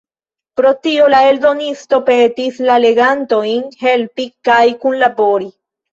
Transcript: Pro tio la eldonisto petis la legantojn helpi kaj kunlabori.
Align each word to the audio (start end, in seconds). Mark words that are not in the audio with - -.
Pro 0.59 0.69
tio 0.85 1.09
la 1.13 1.19
eldonisto 1.33 1.99
petis 2.09 2.57
la 2.69 2.77
legantojn 2.87 3.69
helpi 3.85 4.29
kaj 4.51 4.61
kunlabori. 4.85 5.53